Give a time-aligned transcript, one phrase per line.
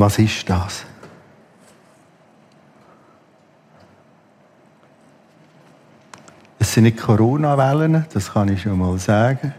[0.00, 0.86] Was ist das?
[6.58, 9.52] Es sind nicht Corona-Wellen, das kann ich schon mal sagen.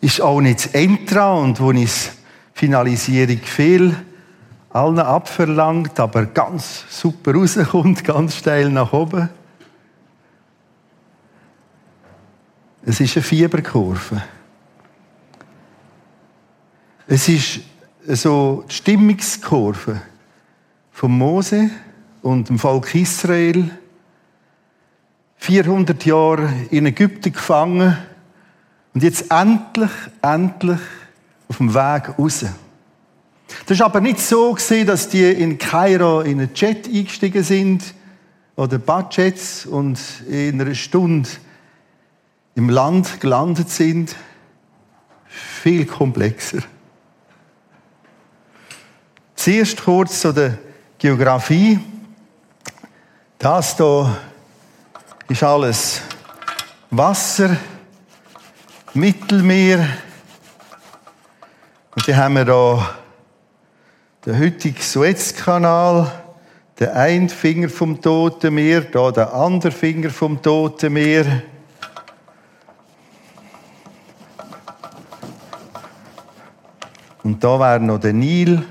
[0.00, 2.10] Ist auch nicht das Entra und wo ich
[2.52, 3.94] Finalisierung viel
[4.70, 9.28] allen abverlangt, aber ganz super rauskommt, ganz steil nach oben.
[12.84, 14.20] Es ist eine Fieberkurve.
[17.08, 17.60] Es ist
[18.08, 20.02] so die Stimmungskurve
[20.90, 21.70] von Mose
[22.20, 23.70] und dem Volk Israel.
[25.36, 27.96] 400 Jahre in Ägypten gefangen
[28.92, 30.80] und jetzt endlich, endlich
[31.46, 32.44] auf dem Weg raus.
[33.66, 37.94] Das war aber nicht so dass die in Kairo in einen Jet eingestiegen sind
[38.56, 41.28] oder Budgets und in einer Stunde
[42.56, 44.16] im Land gelandet sind.
[45.28, 46.62] Viel komplexer.
[49.46, 50.58] Zuerst kurz zu der
[50.98, 51.78] Geografie.
[53.38, 54.16] Das hier
[55.28, 56.02] ist alles
[56.90, 57.56] Wasser,
[58.92, 59.86] Mittelmeer.
[61.94, 62.88] Und dann haben wir hier
[64.26, 66.10] den heutigen Suezkanal,
[66.80, 71.42] den einen Finger vom Toten Meer, da der andere Finger vom Toten Meer.
[77.22, 78.66] Und da wäre noch der Nil.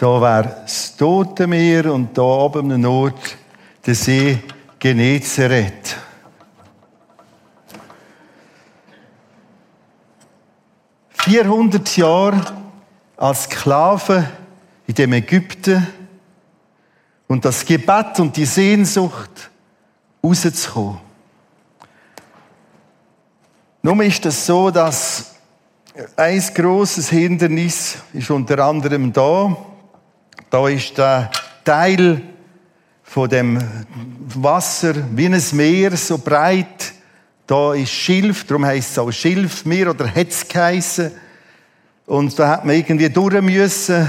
[0.00, 3.36] Da wäre das Tote Meer und da oben im Nord
[3.84, 4.38] der See
[4.78, 5.94] Genezareth.
[11.10, 12.40] Vierhundert Jahre
[13.18, 14.26] als Sklave
[14.86, 15.86] in dem Ägypten
[17.28, 19.50] und das Gebet und die Sehnsucht
[20.24, 20.98] rauszukommen.
[23.82, 25.34] Nun ist es so, dass
[26.16, 29.54] ein großes Hindernis ist unter anderem da.
[30.50, 31.30] Da ist der
[31.64, 32.20] Teil
[33.04, 33.58] von dem
[34.34, 36.92] Wasser wie ein Meer, so breit.
[37.46, 41.12] Da ist Schilf, darum heißt es auch Schilfmeer oder Hetz geheissen.
[42.06, 44.08] Und da hat man irgendwie durch müssen,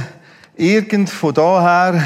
[0.58, 2.04] irgend von daher,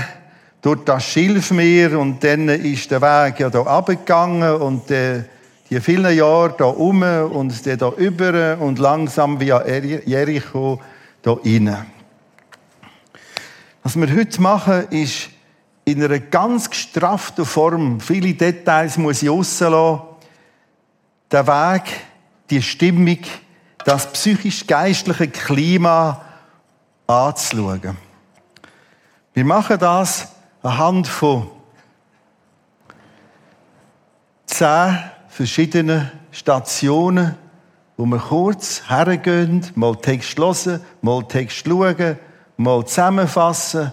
[0.61, 5.23] durch das Schilfmeer und dann ist der Weg ja da abgegangen und äh,
[5.69, 10.81] die vielen Jahre da um und dann da über und langsam via Jericho
[11.21, 11.94] da rein.
[13.85, 15.29] Was wir heute machen, ist
[15.85, 20.01] in einer ganz gestrafften Form, viele Details muss ich rauslassen,
[21.29, 21.83] der Weg,
[22.49, 23.19] die Stimmung,
[23.85, 26.19] das psychisch-geistliche Klima
[27.05, 27.95] anzuschauen.
[29.35, 30.29] Wir machen das
[30.63, 31.47] anhand von
[34.47, 34.97] zehn
[35.27, 37.35] verschiedenen Stationen,
[37.97, 42.17] wo wir kurz hergehen, mal Text hören, mal Text schauen,
[42.57, 43.91] mal zusammenfassen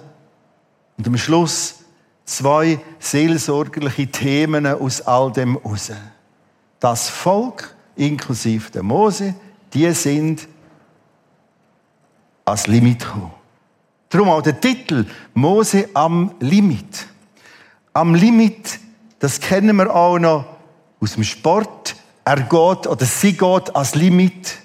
[0.97, 1.77] und am Schluss
[2.25, 5.91] zwei seelsorgerliche Themen aus all dem raus.
[6.81, 9.35] Das Volk, inklusive der Mose,
[9.73, 10.49] die sind
[12.45, 13.33] als Limit gekommen.
[14.09, 17.07] Darum auch der Titel Mose am Limit.
[17.95, 18.79] Am Limit,
[19.19, 20.45] das kennen wir auch noch
[21.01, 21.97] aus dem Sport.
[22.25, 24.59] Er geht oder sie geht als Limit.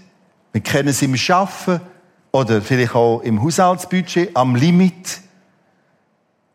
[0.52, 1.80] Wir kennen es im Schaffen
[2.32, 5.22] oder vielleicht auch im Haushaltsbudget am Limit.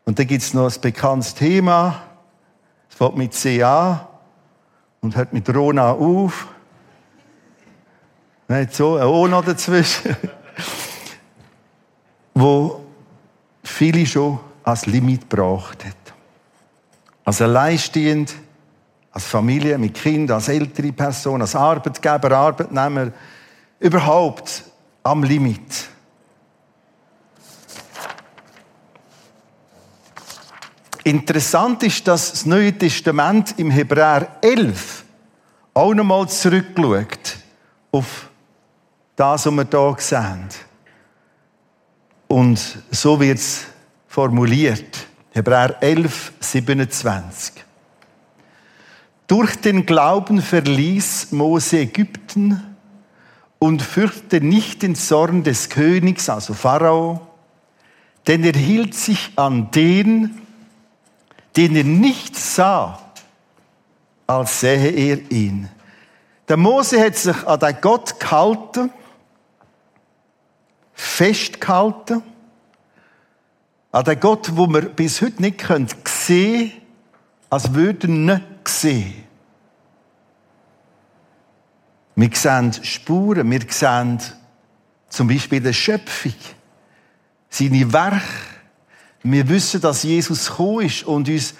[0.05, 2.01] Und dann gibt es noch ein bekanntes Thema.
[2.89, 4.07] Es fängt mit CA
[5.01, 6.47] und hört mit Rona auf.
[8.47, 10.15] Nicht so, ein O noch dazwischen.
[12.33, 12.85] wo
[13.63, 15.95] viele schon als Limit gebracht hat.
[17.25, 18.33] Als alleinstehend,
[19.11, 23.11] als Familie mit Kind, als ältere Person, als Arbeitgeber, Arbeitnehmer,
[23.79, 24.63] überhaupt
[25.03, 25.89] am Limit.
[31.03, 35.03] Interessant ist, dass das Neue Testament im Hebräer 11
[35.73, 37.37] auch nochmal zurückschaut
[37.91, 38.29] auf
[39.15, 40.49] das, was wir hier sehen.
[42.27, 43.65] Und so wird es
[44.07, 45.07] formuliert.
[45.31, 47.63] Hebräer 11, 27.
[49.27, 52.72] Durch den Glauben verließ Mose Ägypten
[53.63, 57.25] und fürchtete nicht den Zorn des Königs, also Pharao,
[58.27, 60.41] denn er hielt sich an den,
[61.55, 62.99] den er nicht sah,
[64.27, 65.69] als sähe er ihn.
[66.49, 68.91] Der Mose hat sich an den Gott gehalten,
[70.93, 72.21] festgehalten,
[73.93, 75.87] an den Gott, wo wir bis heute nicht sehen
[76.27, 76.71] können,
[77.49, 79.23] als würden nicht sehen.
[82.15, 84.19] Wir sehen Spuren, wir sehen
[85.09, 86.33] zum Beispiel die Schöpfung,
[87.49, 88.21] seine Werke.
[89.23, 91.53] Wir wissen, dass Jesus gekommen ist und uns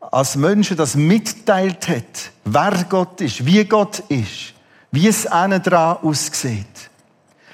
[0.00, 4.54] als Menschen das mitteilt hat, wer Gott ist, wie Gott ist,
[4.90, 6.90] wie es innen dran aussieht.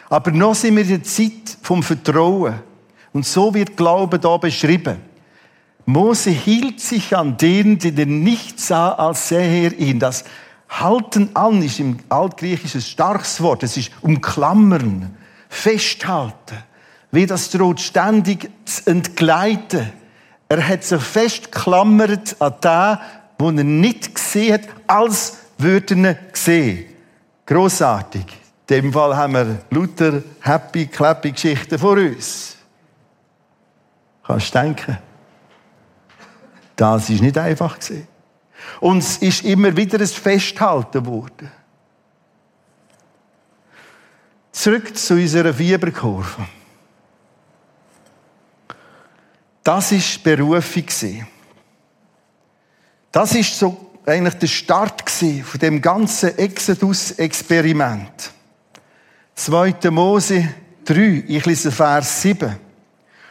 [0.08, 2.60] Aber noch sind wir in der Zeit vom Vertrauen.
[3.12, 4.98] Und so wird Glaube da beschrieben.
[5.86, 9.98] Mose hielt sich an denen, die er nicht sah, als sähe er ihn.
[9.98, 10.24] Das
[10.80, 13.62] Halten an ist im Altgriechischen ein starkes Wort.
[13.62, 15.16] Es ist umklammern,
[15.48, 16.58] festhalten.
[17.12, 19.92] Wie das droht ständig zu entgleiten.
[20.48, 22.98] Er hat sich festgeklammert an den,
[23.38, 26.86] wo er nicht gesehen hat, als würde er sehen.
[27.46, 28.26] Grossartig.
[28.68, 32.56] In dem Fall haben wir lauter happy, clappy Geschichten vor uns.
[34.26, 34.98] Kannst du denken?
[36.74, 38.08] Das ist nicht einfach gesehen.
[38.80, 41.50] Und es ist immer wieder ein Festhalten worden.
[44.52, 46.46] Zurück zu unserer Fieberkurve.
[49.62, 50.84] Das ist Berufung
[53.10, 58.32] Das ist so eigentlich der Start von dem ganzen Exodus-Experiment.
[59.34, 59.90] 2.
[59.90, 60.48] Mose
[60.84, 62.56] 3, ich lese Vers 7.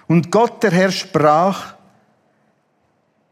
[0.08, 1.76] Und Gott, der Herr, sprach,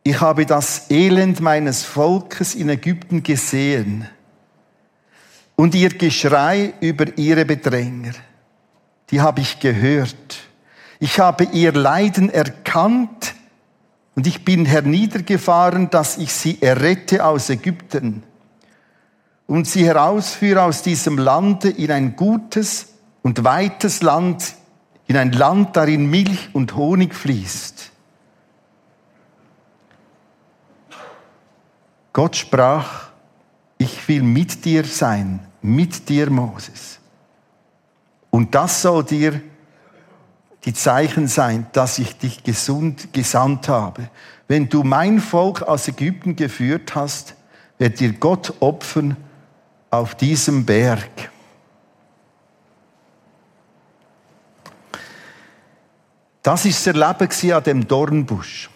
[0.04, 4.08] ich habe das Elend meines Volkes in Ägypten gesehen
[5.56, 8.14] und ihr Geschrei über ihre Bedränger.
[9.12, 10.40] Die habe ich gehört.
[11.00, 13.36] Ich habe ihr Leiden erkannt
[14.16, 18.24] und ich bin herniedergefahren, dass ich sie errette aus Ägypten
[19.46, 24.56] und sie herausführe aus diesem Lande in ein gutes und weites Land,
[25.08, 27.91] in ein Land, darin Milch und Honig fließt.
[32.14, 33.10] Gott sprach,
[33.78, 37.00] ich will mit dir sein, mit dir, Moses.
[38.30, 39.42] Und das soll dir
[40.66, 44.10] die Zeichen sein, dass ich dich gesund gesandt habe.
[44.48, 47.36] Wenn du mein Volk aus Ägypten geführt hast,
[47.78, 49.18] wird dir Gott opfern
[49.90, 51.32] auf diesem Berg.
[56.44, 58.71] Das ist das Erleben an dem Dornbusch.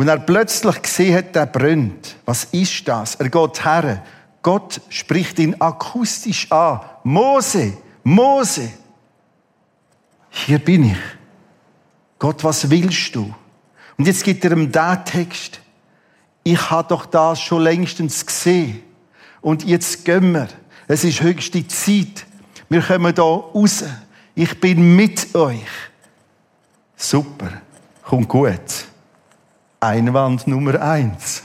[0.00, 2.16] Und er plötzlich gesehen hat, der brennt.
[2.24, 3.16] Was ist das?
[3.16, 4.02] Er geht her.
[4.40, 6.80] Gott spricht ihn akustisch an.
[7.04, 8.70] Mose, Mose.
[10.30, 10.98] Hier bin ich.
[12.18, 13.34] Gott, was willst du?
[13.98, 15.60] Und jetzt gibt er ihm den Text.
[16.44, 18.82] Ich habe doch das schon längstens gesehen.
[19.42, 20.48] Und jetzt gehen wir.
[20.88, 22.24] Es ist höchste Zeit.
[22.70, 23.84] Wir kommen da raus.
[24.34, 25.60] Ich bin mit euch.
[26.96, 27.60] Super.
[28.02, 28.86] Kommt gut.
[29.80, 31.42] Einwand Nummer eins.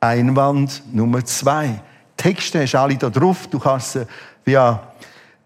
[0.00, 1.80] Einwand Nummer zwei.
[2.16, 3.46] Texte hast du alle da drauf.
[3.46, 4.06] Du kannst sie
[4.44, 4.82] via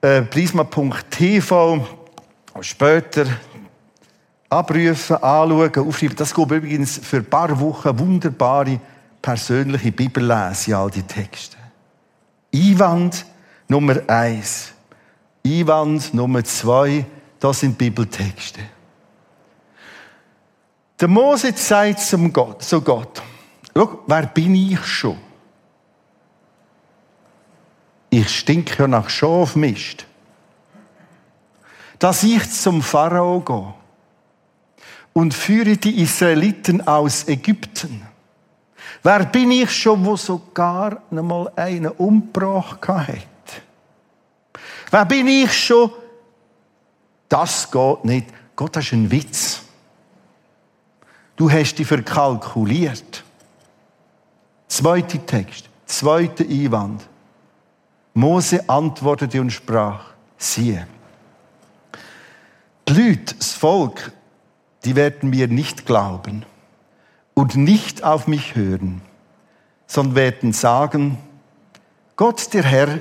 [0.00, 1.86] äh, prisma.tv
[2.60, 3.26] später
[4.48, 6.16] abrufen, anschauen, aufschreiben.
[6.16, 8.80] Das geht übrigens für ein paar Wochen wunderbare
[9.20, 11.56] persönliche Bibellese, all die Texte.
[12.54, 13.26] Einwand
[13.68, 14.72] Nummer eins.
[15.44, 17.04] Einwand Nummer zwei,
[17.38, 18.60] das sind Bibeltexte.
[20.98, 23.22] Der Mose sagt zum Gott, zu Gott,
[23.74, 25.18] schau, wer bin ich schon?
[28.08, 30.06] Ich stinke ja nach Schafmist.
[31.98, 33.74] Dass ich zum Pharao gehe
[35.12, 38.06] und führe die Israeliten aus Ägypten.
[39.02, 43.08] Wer bin ich schon, wo sogar einmal einen umgebracht hat?
[44.90, 45.90] Wer bin ich schon?
[47.28, 48.26] Das geht nicht.
[48.54, 49.65] Gott, das ist ein Witz.
[51.36, 53.22] Du hast dich verkalkuliert.
[54.68, 57.06] Zweiter Text, zweiter Einwand.
[58.14, 60.06] Mose antwortete und sprach,
[60.38, 60.86] siehe,
[62.88, 64.12] die Leute, das Volk,
[64.84, 66.46] die werden mir nicht glauben
[67.34, 69.02] und nicht auf mich hören,
[69.86, 71.18] sondern werden sagen,
[72.16, 73.00] Gott, der Herr,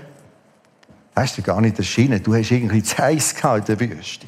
[1.15, 4.27] hast du gar nicht erschienen, du hast irgendwie Zeiss in der Wüste.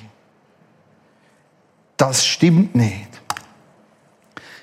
[1.98, 3.07] Das stimmt nicht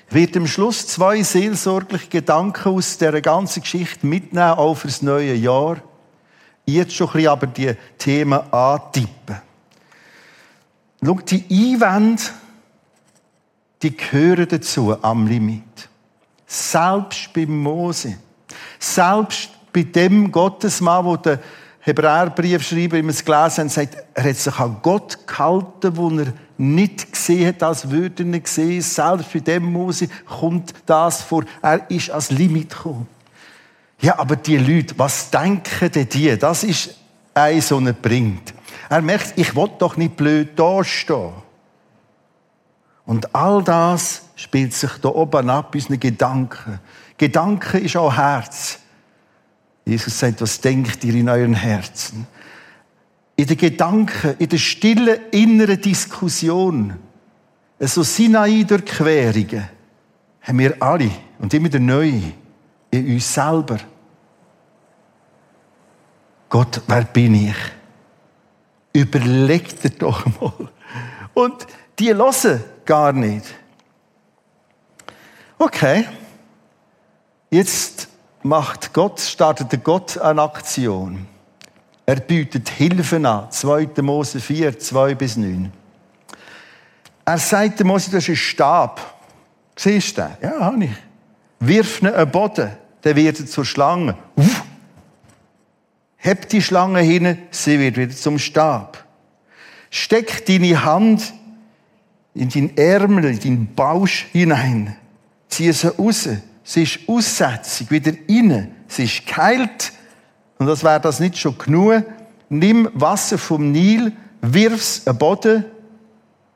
[0.09, 5.77] wird am Schluss zwei seelsorgliche Gedanken aus der ganzen Geschichte mitnehmen, auch fürs neue Jahr.
[6.65, 9.41] Jetzt schon ein bisschen aber die Themen antippen.
[11.03, 12.23] Schau, die Einwände,
[13.81, 15.89] die gehören dazu am Limit.
[16.47, 18.17] Selbst beim Mose.
[18.79, 21.39] Selbst bei dem Gottesmann, der
[21.85, 27.47] Hebräerbriefschreiber immer gelesen hat, sagt, er hat sich an Gott gehalten, wo er nicht gesehen
[27.49, 28.81] hat, als würde er nicht sehen.
[28.81, 31.43] Selbst bei dem Mose kommt das vor.
[31.61, 33.07] Er ist als Limit gekommen.
[34.01, 36.35] Ja, aber die Leute, was denken denn die?
[36.39, 36.95] Das ist
[37.35, 38.55] eins, was er bringt.
[38.89, 41.33] Er merkt, ich will doch nicht blöd dastehen.
[43.05, 46.79] Und all das spielt sich da oben ab, unseren Gedanken.
[47.15, 48.79] Gedanken ist auch Herz.
[49.85, 52.25] Jesus sagt, was denkt ihr in euren Herzen?
[53.35, 56.95] In den Gedanken, in der stillen inneren Diskussion,
[57.79, 59.69] so Sinai-Durchquerungen,
[60.41, 62.11] haben wir alle und immer wieder neu
[62.91, 63.79] in uns selber.
[66.49, 67.55] Gott, wer bin ich?
[68.93, 70.69] Überlegt dir doch mal.
[71.33, 71.67] Und
[71.99, 73.45] die hören gar nicht.
[75.57, 76.07] Okay.
[77.49, 78.07] Jetzt
[78.45, 81.25] macht Gott, startet Gott eine Aktion.
[82.05, 83.49] Er bietet Hilfe an.
[83.49, 83.89] 2.
[84.03, 85.71] Mose 4, 2 bis 9.
[87.25, 89.15] Er sagt dem Mose, das ist ein Stab.
[89.75, 90.31] Siehst du den?
[90.41, 90.91] Ja, habe ich.
[91.59, 92.69] Wirf ihn einen Boden,
[93.03, 94.15] der wird zur Schlange.
[94.35, 94.63] Uff.
[96.17, 99.03] Heb die Schlange hin, sie wird wieder zum Stab.
[99.89, 101.33] Steck deine Hand
[102.35, 104.95] in den Ärmel, in den Bausch hinein.
[105.49, 106.29] Zieh sie raus.
[106.67, 108.75] Sie ist Aussetzung, wieder rein.
[108.87, 109.93] Sie ist geheilt.
[110.57, 112.03] Und das wäre das nicht schon genug.
[112.49, 115.63] Nimm Wasser vom Nil, wirf's am Boden.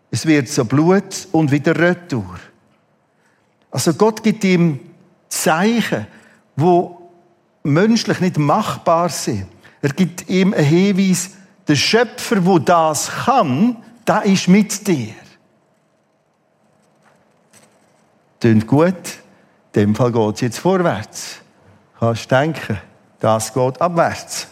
[0.10, 2.39] Es wird so Blut und wieder retour.
[3.70, 4.80] Also Gott gibt ihm
[5.30, 6.08] Zeichen,
[6.56, 7.12] wo
[7.62, 9.46] menschlich nicht machbar sind.
[9.82, 11.32] Er gibt ihm einen Hinweis,
[11.68, 15.13] der Schöpfer, wo das kann, da ist mit dir.
[18.39, 19.20] Tönt gut.
[19.74, 21.38] In dem Fall geht es jetzt vorwärts.
[22.00, 22.80] Kannst denken,
[23.20, 24.48] das geht abwärts.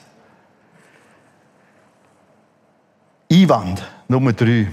[3.32, 4.68] Einwand Nummer drei.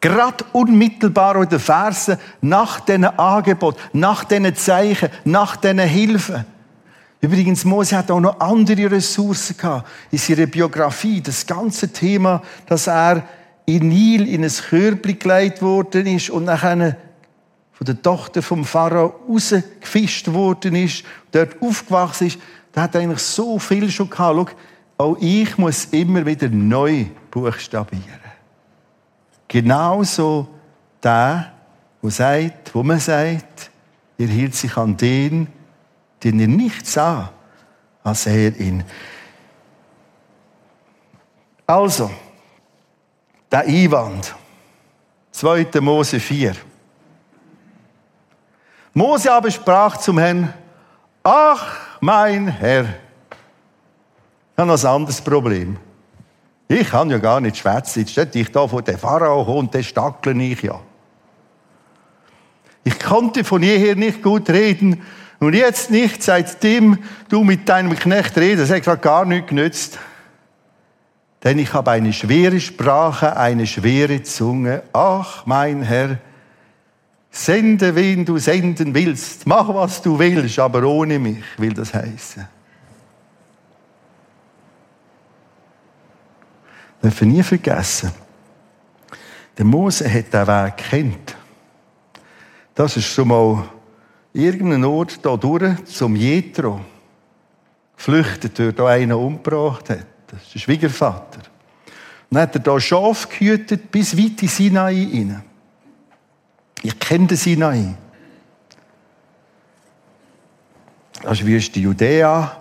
[0.00, 6.44] Gerade unmittelbar in den Versen nach diesen Angebot, nach diesen Zeichen, nach diesen Hilfen.
[7.20, 11.22] Übrigens, Mose hat auch noch andere Ressourcen gehabt in seiner Biografie.
[11.22, 13.26] Das ganze Thema, dass er
[13.64, 16.98] in Nil in ein Körbchen gelegt worden ist und nachher
[17.84, 22.38] von der Tochter vom Pharao rausgefischt worden ist, dort aufgewachsen ist,
[22.72, 24.36] da hat eigentlich so viel schon gehabt.
[24.96, 28.20] Schau, auch ich muss immer wieder neu buchstabieren.
[29.46, 30.48] Genauso
[31.02, 31.52] der,
[32.00, 33.70] wo sagt, wo man sagt,
[34.16, 35.48] er hielt sich an den,
[36.22, 37.32] den er nicht sah,
[38.02, 38.82] als er ihn.
[41.66, 42.10] Also,
[43.52, 44.34] der Einwand.
[45.32, 45.66] 2.
[45.80, 46.54] Mose 4.
[48.94, 50.54] Mose aber sprach zum Herrn,
[51.24, 55.76] ach, mein Herr, ich habe ein anderes Problem.
[56.68, 58.00] Ich kann ja gar nicht schwätzen.
[58.00, 60.80] Jetzt steht ich da vor dem Pharao und den stackle ich ja.
[62.84, 65.02] Ich konnte von jeher nicht gut reden
[65.40, 66.98] und jetzt nicht, seitdem
[67.28, 68.70] du mit deinem Knecht redest.
[68.70, 69.98] Es hat gar nichts genützt.
[71.42, 74.82] Denn ich habe eine schwere Sprache, eine schwere Zunge.
[74.92, 76.18] Ach, mein Herr,
[77.34, 79.46] sende, wen du senden willst.
[79.46, 82.48] Mach, was du willst, aber ohne mich, will das heißen.
[87.04, 88.12] dürfen nie vergessen,
[89.58, 91.36] der Mose hat den Weg kennt.
[92.74, 93.68] Das ist schon mal
[94.32, 96.80] irgendein Ort da durch zum Jethro
[97.94, 100.06] geflüchtet, der da einen umgebracht hat.
[100.26, 101.40] Das ist der Schwiegervater.
[102.30, 105.42] Dann hat er da Schaf gehütet bis weit in Sinai hinein.
[106.82, 107.94] Ich kenne den Sinai.
[111.22, 112.56] Das ist Wüste Judäa,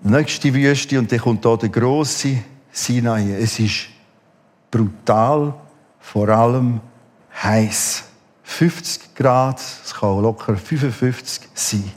[0.00, 2.38] nächste Wüste und dann kommt da der große
[2.70, 3.32] Sinai.
[3.32, 3.88] Es ist
[4.70, 5.54] brutal,
[5.98, 6.80] vor allem
[7.42, 8.04] heiß.
[8.44, 11.92] 50 Grad, es kann locker 55 sein.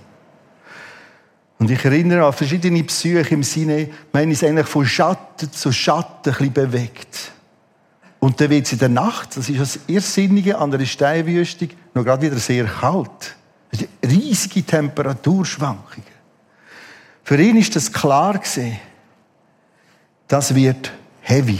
[1.60, 6.34] Und ich erinnere an verschiedene Psyche im Sinne, man ist eigentlich von Schatten zu Schatten
[6.34, 7.32] ein bisschen bewegt.
[8.22, 12.06] Und dann wird es in der Nacht, das ist das Irrsinnige an der Steinwüste, noch
[12.06, 13.36] gerade wieder sehr kalt.
[14.06, 16.06] Riesige Temperaturschwankungen.
[17.24, 18.80] Für ihn ist das klar gesehen.
[20.28, 21.60] Das wird heavy.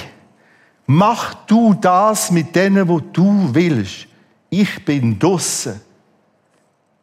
[0.86, 4.06] Mach du das mit denen, wo du willst.
[4.52, 5.82] Ich bin draussen.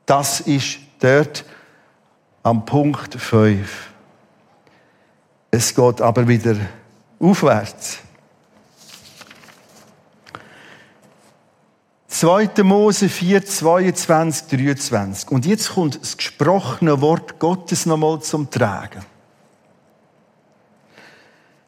[0.07, 1.45] Das ist dort
[2.45, 3.91] am Punkt 5.
[5.51, 6.55] Es geht aber wieder
[7.19, 7.99] aufwärts.
[12.19, 12.65] 2.
[12.65, 15.31] Mose 4, 22, 23.
[15.31, 19.05] Und jetzt kommt das gesprochene Wort Gottes nochmal zum Tragen.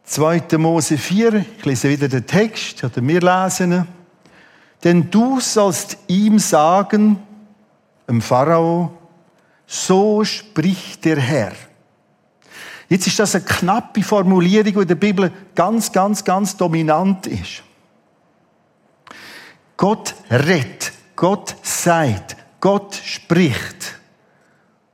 [0.02, 0.58] 2.
[0.58, 3.86] Mose 4, ich lese wieder den Text, oder wir lesen
[4.82, 7.22] Denn du sollst ihm sagen,
[8.08, 8.90] dem Pharao,
[9.68, 11.52] So spricht der Herr.
[12.88, 17.62] Jetzt ist das eine knappe Formulierung, die in der Bibel ganz, ganz, ganz dominant ist.
[19.80, 23.98] Gott redet, Gott sagt, Gott spricht.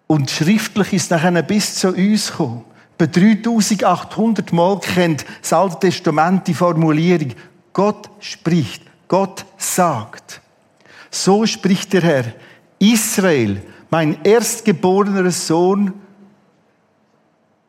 [0.07, 2.65] Und schriftlich ist nachher bis zu uns gekommen.
[2.97, 7.33] Bei 3800 Mal kennt das Alte Testament die Formulierung,
[7.73, 10.41] Gott spricht, Gott sagt.
[11.11, 12.25] So spricht der Herr,
[12.79, 15.95] Israel, mein erstgeborener Sohn,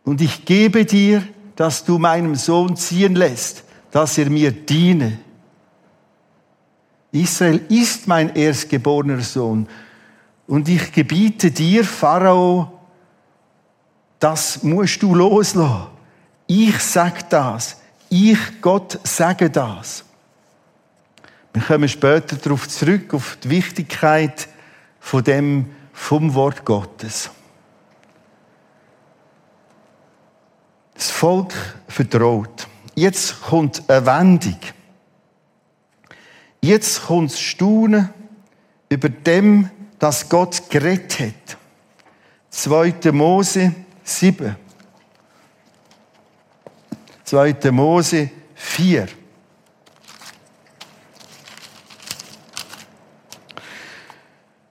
[0.04, 1.24] und ich gebe dir,
[1.56, 5.18] dass du meinem Sohn ziehen lässt, dass er mir diene.
[7.22, 9.68] Israel ist mein erstgeborener Sohn.
[10.48, 12.72] Und ich gebiete dir, Pharao,
[14.20, 15.88] das musst du loslassen.
[16.48, 17.78] Ich sag das.
[18.10, 20.06] Ich, Gott, sage das.
[21.54, 24.48] Wir kommen später darauf zurück, auf die Wichtigkeit
[25.00, 27.30] von dem, vom Wort Gottes.
[30.94, 31.54] Das Volk
[31.88, 32.68] vertraut.
[32.96, 34.58] Jetzt kommt eine Wendung.
[36.62, 38.10] Jetzt kommt das Staunen
[38.90, 41.58] über dem, dass Gott geredet hat.
[42.50, 43.12] 2.
[43.12, 43.74] Mose
[44.04, 44.56] 7.
[47.24, 47.72] 2.
[47.72, 49.08] Mose 4.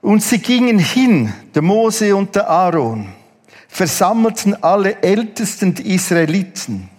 [0.01, 3.13] Und sie gingen hin, der Mose und der Aaron,
[3.67, 6.89] versammelten alle Ältesten der Israeliten.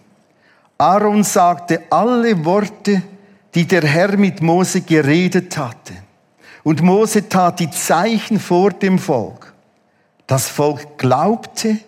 [0.76, 3.02] Aaron sagte alle Worte,
[3.54, 5.94] die der Herr mit Mose geredet hatte.
[6.62, 9.54] Und Mose tat die Zeichen vor dem Volk.
[10.26, 11.78] Das Volk glaubte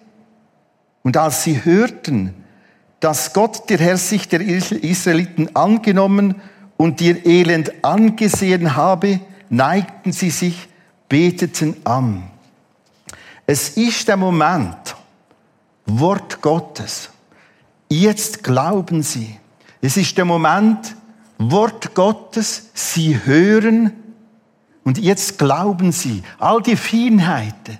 [1.02, 2.34] und als sie hörten,
[3.00, 6.40] dass Gott der Herr sich der Israeliten angenommen
[6.76, 10.68] und ihr Elend angesehen habe, neigten sie sich,
[11.08, 12.30] beteten an.
[13.46, 14.94] Es ist der Moment,
[15.86, 17.10] Wort Gottes.
[17.88, 19.36] Jetzt glauben sie.
[19.82, 20.94] Es ist der Moment,
[21.42, 23.92] Wort Gottes, sie hören
[24.84, 26.22] und jetzt glauben sie.
[26.38, 27.78] All die Feinheiten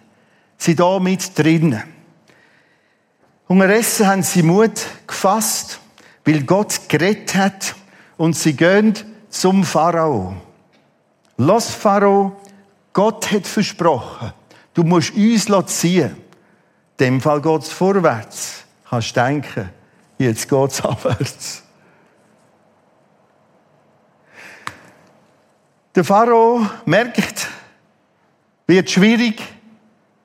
[0.57, 1.83] sind da mit drinnen.
[3.49, 5.79] Unterdessen haben sie Mut gefasst,
[6.25, 7.75] weil Gott gerettet hat
[8.17, 8.95] und sie gehen
[9.29, 10.37] zum Pharao.
[11.37, 12.41] Los Pharao,
[12.95, 14.33] Gott hat versprochen,
[14.73, 15.47] du musst uns
[15.79, 16.17] ziehen.
[16.99, 18.65] In dem Fall geht es vorwärts.
[18.89, 19.69] Kannst denken,
[20.17, 21.63] jetzt geht es abwärts.
[26.01, 27.47] Der Pharao merkt,
[28.67, 29.39] wird schwierig,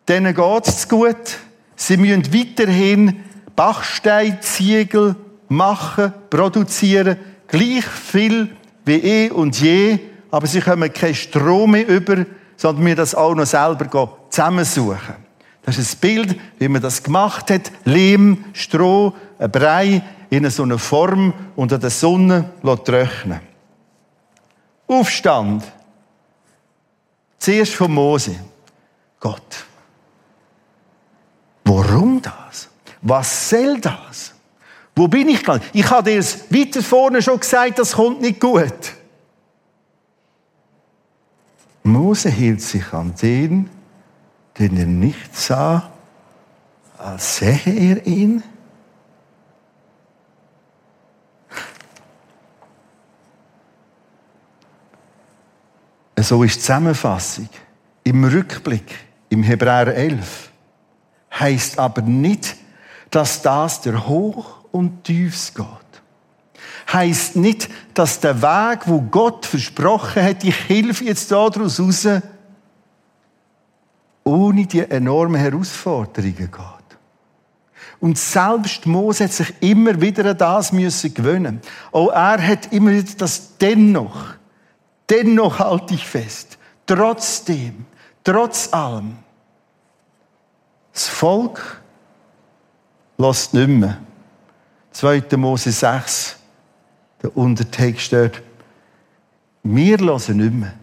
[0.08, 1.38] denen geht es gut.
[1.76, 3.26] Sie müssen weiterhin
[3.58, 5.18] Bachsteinziegel
[5.50, 7.18] machen, produzieren,
[7.50, 10.00] gleich viel wie eh und je,
[10.32, 15.16] aber sie kommen keinen Strom mehr über, sondern müssen das auch noch selber zusammensuchen.
[15.64, 17.70] Das ist ein Bild, wie man das gemacht hat.
[17.84, 23.55] Lehm, Stroh, ein Brei in so einer Form unter der Sonne trocknen.
[24.88, 25.64] Aufstand.
[27.40, 28.40] Zuerst von Mose.
[29.20, 29.66] Gott.
[31.64, 32.70] Warum das?
[33.02, 34.34] Was soll das?
[34.96, 35.66] Wo bin ich gerade?
[35.74, 38.94] Ich habe dir es weiter vorne schon gesagt, das kommt nicht gut.
[41.84, 43.70] Mose hielt sich an den,
[44.58, 45.92] den er nicht sah,
[46.98, 48.42] als sähe er ihn.
[56.20, 57.50] So ist die Zusammenfassung.
[58.04, 58.96] Im Rückblick,
[59.30, 60.50] im Hebräer 11,
[61.40, 62.56] heißt aber nicht,
[63.12, 65.66] dass das der Hoch und Tiefs geht.
[66.92, 72.08] Heißt nicht, dass der Weg, wo Gott versprochen hat, ich helfe jetzt daraus raus,
[74.24, 76.86] ohne die enormen Herausforderungen geht.
[78.00, 81.62] Und selbst Mose hat sich immer wieder an das müssen gewöhnen.
[81.92, 84.36] Auch er hat immer wieder das dennoch
[85.10, 87.86] Dennoch halte ich fest, trotzdem,
[88.24, 89.18] trotz allem,
[90.94, 91.82] das Volk
[93.18, 93.98] lässt nicht mehr.
[94.92, 95.24] 2.
[95.36, 96.38] Mose 6,
[97.22, 98.42] der Untertext dort.
[99.64, 100.74] Wir hören nicht mehr.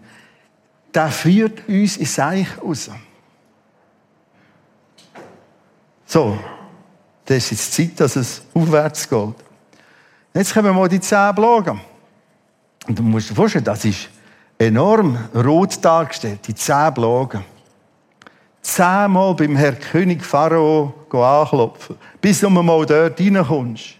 [0.93, 2.91] Der führt uns ins Eich raus.
[6.05, 6.37] So,
[7.25, 9.35] das ist jetzt Zeit, dass es aufwärts geht.
[10.33, 11.81] Jetzt können wir mal die zehn Blagen.
[12.87, 14.09] Und du musst dir vorstellen, das ist
[14.67, 17.43] enorm rot dargestellt, die zehn Blagen.
[18.61, 23.95] Zehnmal beim Herr König Pharao anklopfen, bis du mal dort reinkommst.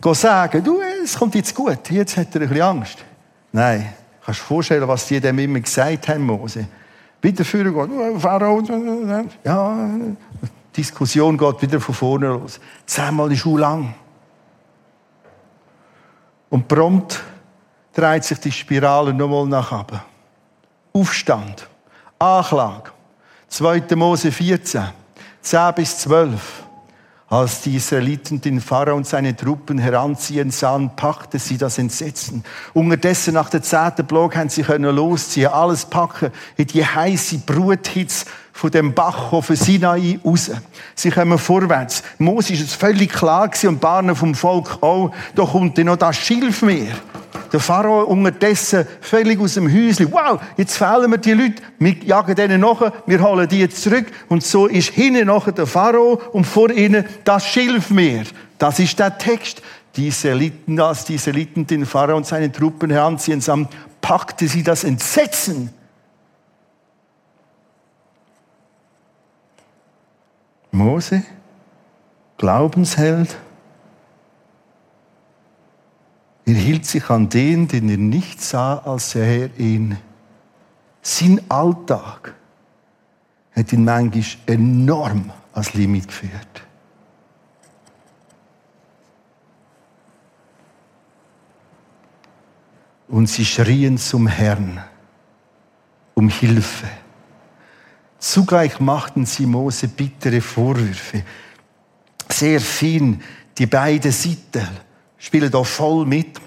[0.00, 3.04] Go sagen, du, es kommt jetzt gut, jetzt hat er ein bisschen Angst.
[3.52, 3.92] Nein,
[4.24, 6.66] kannst du dir vorstellen, was die dem immer gesagt haben, Mose?
[7.20, 8.22] Wieder führen geht.
[8.22, 8.62] Pharao,
[9.44, 9.90] ja,
[10.76, 12.60] Diskussion geht wieder von vorne los.
[12.86, 13.94] Zehnmal ist schon lang.
[16.50, 17.22] Und prompt
[17.92, 20.00] dreht sich die Spirale nochmal nach oben.
[20.92, 21.68] Aufstand,
[22.18, 22.90] Anklage.
[23.48, 23.96] 2.
[23.96, 24.88] Mose 14,
[25.40, 26.67] 10 bis 12.
[27.30, 32.42] Als die Israeliten den Pharao und seine Truppen heranziehen sahen, packte sie das Entsetzen.
[32.72, 38.24] Unterdessen, nach der zehnten Blog, haben sie können losziehen, alles packen, in die heiße Bruthitze
[38.54, 40.50] von dem Bachhofen Sinai raus.
[40.94, 42.02] Sie kommen vorwärts.
[42.16, 45.96] Mose ist es völlig klar gewesen und Barnen vom Volk auch, da kommt dann noch
[45.96, 46.96] das Schilfmeer.
[47.52, 50.12] Der Pharao unterdessen völlig aus dem Häuschen.
[50.12, 51.62] Wow, jetzt fehlen mir die Leute.
[51.78, 54.06] Wir jagen denen nach, wir holen die jetzt zurück.
[54.28, 58.24] Und so ist hinten nachher der Pharao und vor ihnen das Schilfmeer.
[58.58, 59.62] Das ist der Text.
[59.96, 63.68] Die Israeliten, als die Israeliten den Pharao und seine Truppen heranziehen sahen,
[64.00, 65.70] packte sie das Entsetzen.
[70.70, 71.22] Mose,
[72.36, 73.36] Glaubensheld,
[76.48, 79.98] er hielt sich an den, den er nicht sah, als er ihn.
[81.02, 82.34] Sein Alltag
[83.52, 86.62] hat ihn manchmal enorm als Limit geführt.
[93.08, 94.82] Und sie schrien zum Herrn
[96.14, 96.88] um Hilfe.
[98.18, 101.24] Zugleich machten sie Mose bittere Vorwürfe.
[102.26, 103.22] Sehr fein
[103.58, 104.87] die beiden Seiten
[105.18, 106.40] spielen da voll mit.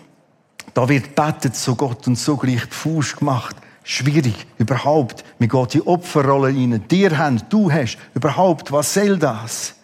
[0.73, 3.55] Da wird betet zu Gott und so gleich die Fuß gemacht.
[3.83, 5.23] Schwierig, überhaupt.
[5.39, 6.83] Mir geht die Opferrolle rein.
[6.89, 9.75] Dir haben, du hast, überhaupt, was soll das?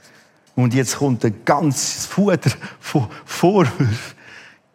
[0.56, 4.18] Und jetzt kommt ein ganzes Futter von Vorwürfen.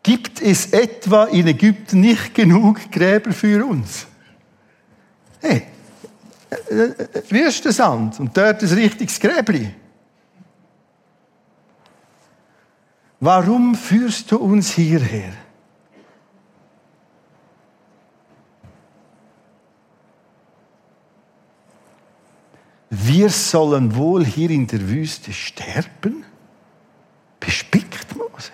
[0.03, 4.07] Gibt es etwa in Ägypten nicht genug Gräber für uns?
[5.40, 5.62] Hey,
[7.29, 9.72] Wüstensand und dort ein richtiges Gräbli.
[13.25, 15.33] Warum führst du uns hierher?
[22.91, 26.25] Wir sollen wohl hier in der Wüste sterben?
[27.39, 28.51] Bespickt Mose.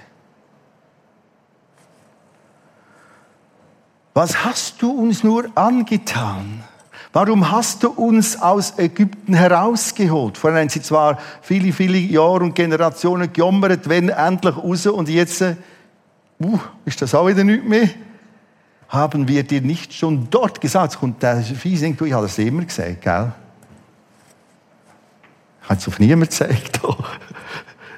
[4.13, 6.63] Was hast du uns nur angetan?
[7.13, 10.37] Warum hast du uns aus Ägypten herausgeholt?
[10.37, 15.43] Vorhin haben sie zwar viele, viele Jahre und Generationen gejammert, wenn endlich raus und jetzt,
[15.43, 17.89] uh, ist das auch wieder nicht mehr?
[18.89, 20.93] Haben wir dir nicht schon dort gesagt?
[20.93, 23.33] Jetzt kommt der du, ich habe das immer gesagt, gell?
[25.63, 26.81] Ich habe es auf niemanden gezeigt.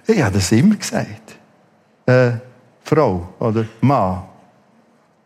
[0.06, 1.36] ich habe das immer gesagt.
[2.06, 2.32] Äh,
[2.82, 4.22] Frau oder Mann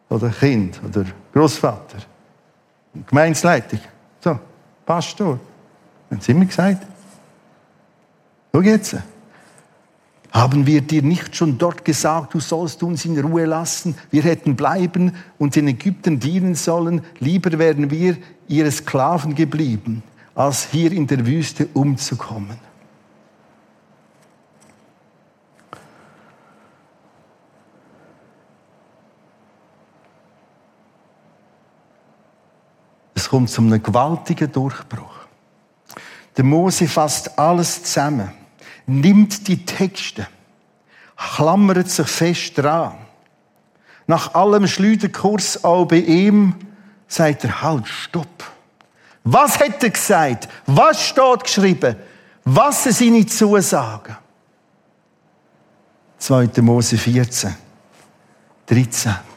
[0.09, 2.14] oder Kind oder Großvater
[3.07, 3.81] Gemeinsleitung.
[4.21, 4.39] So,
[4.87, 5.41] Pastor.
[6.11, 6.87] Haben sie immer gesagt.
[8.53, 8.97] Schau jetzt.
[10.31, 13.97] Haben wir dir nicht schon dort gesagt, du sollst uns in Ruhe lassen?
[14.11, 17.03] Wir hätten bleiben und den Ägyptern dienen sollen.
[17.21, 18.17] Lieber wären wir
[18.49, 20.03] ihre Sklaven geblieben,
[20.35, 22.59] als hier in der Wüste umzukommen.
[33.35, 35.27] Kommt zu einem gewaltigen Durchbruch.
[36.37, 38.31] Der Mose fasst alles zusammen,
[38.87, 40.29] nimmt die Texte,
[41.17, 42.95] klammert sich fest dran.
[44.07, 46.55] Nach allem Schleuderkurs auch bei ihm
[47.09, 48.53] sagt er, halt, stopp.
[49.25, 50.49] Was hat er gesagt?
[50.67, 51.97] Was steht geschrieben?
[52.45, 54.17] Was sind seine Zusagen?
[56.19, 56.51] 2.
[56.63, 57.53] Mose 14,
[58.67, 59.34] 13.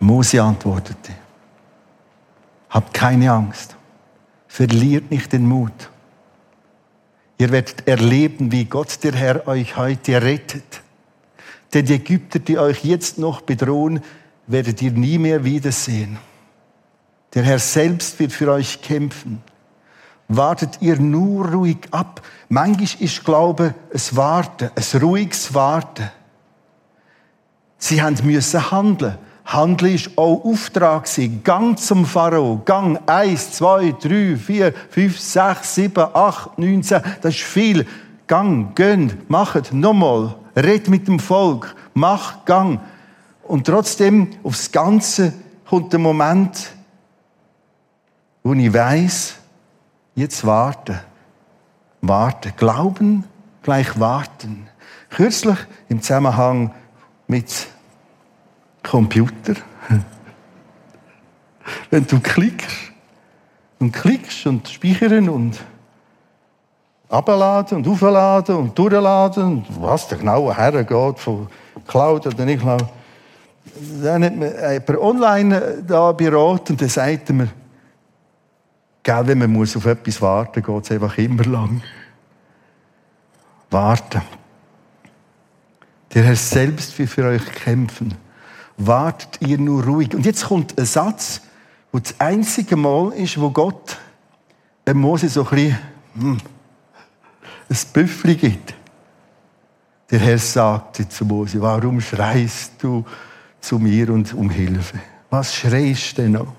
[0.00, 1.12] Mose antwortete,
[2.70, 3.76] habt keine Angst,
[4.48, 5.90] verliert nicht den Mut.
[7.38, 10.82] Ihr werdet erleben, wie Gott der Herr euch heute rettet.
[11.72, 14.02] Denn die Ägypter, die euch jetzt noch bedrohen,
[14.46, 16.18] werdet ihr nie mehr wiedersehen.
[17.34, 19.42] Der Herr selbst wird für euch kämpfen.
[20.28, 22.22] Wartet ihr nur ruhig ab.
[22.48, 26.10] Manchmal ist Glaube es Warten, ein ruhiges Warten.
[27.78, 29.18] Sie haben müssen handeln.
[29.52, 31.42] Handeln ist auch Auftrag gewesen.
[31.42, 32.62] Gang zum Pharao.
[32.64, 33.00] Gang.
[33.06, 37.00] Eins, zwei, drei, vier, fünf, sechs, sieben, acht, neun, zehn.
[37.20, 37.84] Das ist viel.
[38.28, 40.36] Gang, gönnt, macht, nochmal.
[40.54, 41.74] Red mit dem Volk.
[41.94, 42.78] Mach, gang.
[43.42, 45.32] Und trotzdem, aufs Ganze
[45.68, 46.70] kommt der Moment,
[48.44, 49.34] wo ich weiß,
[50.14, 51.00] jetzt warten.
[52.02, 52.52] Warten.
[52.56, 53.24] Glauben
[53.62, 54.68] gleich warten.
[55.10, 55.58] Kürzlich
[55.88, 56.72] im Zusammenhang
[57.26, 57.66] mit
[58.82, 59.54] Computer.
[61.90, 62.92] Wenn du klickst
[63.78, 65.58] und klickst und speichern und
[67.08, 71.48] abladen und aufladen und durchladen und was der genau hergeht, von
[71.86, 72.86] Cloud oder nicht Cloud.
[74.02, 77.48] Dann hat mir jemand online da beraten und dann sagte mir,
[79.02, 81.82] gell, wenn man muss auf etwas warten, geht es einfach immer lang.
[83.70, 84.22] Warten.
[86.14, 88.14] Der Herr selbst will für euch kämpfen.
[88.82, 90.14] Wartet ihr nur ruhig.
[90.14, 91.42] Und jetzt kommt ein Satz,
[91.92, 93.98] wo das einzige Mal ist, wo Gott
[94.86, 95.78] dem Mose so ein bisschen,
[96.14, 96.38] hm,
[97.68, 98.74] ein Büffli gibt.
[100.10, 103.04] Der Herr sagte zu Mose, warum schreist du
[103.60, 104.98] zu mir und um Hilfe?
[105.28, 106.52] Was schreist denn noch?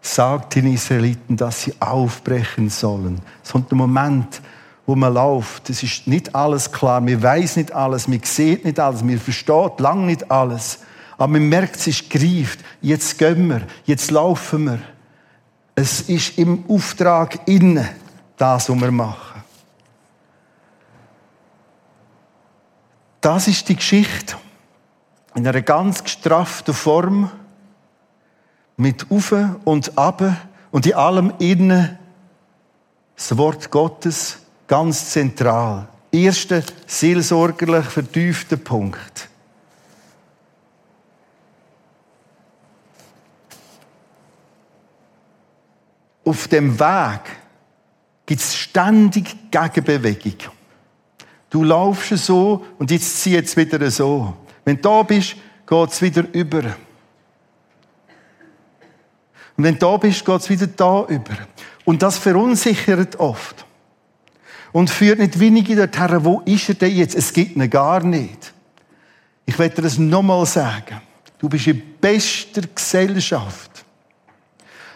[0.00, 3.20] Sagt den Israeliten, dass sie aufbrechen sollen.
[3.42, 4.40] Es kommt der Moment,
[4.86, 5.70] wo man läuft.
[5.70, 7.00] Es ist nicht alles klar.
[7.00, 8.08] Man weiß nicht alles.
[8.08, 9.02] Man sieht nicht alles.
[9.02, 10.80] Man versteht lang nicht alles.
[11.16, 12.60] Aber man merkt, es ist greift.
[12.80, 13.62] Jetzt gehen wir.
[13.84, 14.78] Jetzt laufen wir.
[15.74, 17.88] Es ist im Auftrag innen,
[18.36, 19.42] das, was wir machen.
[23.20, 24.36] Das ist die Geschichte
[25.34, 27.30] in einer ganz gestrafften Form
[28.76, 30.22] mit Auf und Ab
[30.70, 31.98] und in allem innen
[33.16, 35.88] das Wort Gottes ganz zentral.
[36.10, 39.28] Erster seelsorgerlich vertiefter Punkt.
[46.24, 47.20] Auf dem Weg
[48.24, 50.50] gibt es ständig Gegenbewegung.
[51.50, 54.34] Du laufst so und jetzt zieh jetzt wieder so.
[54.64, 56.62] Wenn du da bist, geht es wieder über.
[59.56, 61.36] Und wenn du da bist, geht es wieder da über.
[61.84, 63.63] Und das verunsichert oft.
[64.74, 67.14] Und führt nicht wenige dorthin, wo ist er denn jetzt?
[67.14, 68.52] Es gibt ihn gar nicht.
[69.46, 71.00] Ich werde dir das nochmal sagen.
[71.38, 73.70] Du bist in bester Gesellschaft.